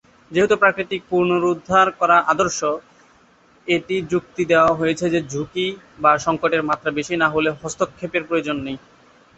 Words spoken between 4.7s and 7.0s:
হয়েছে যে ঝুঁকি বা সঙ্কটের মাত্রা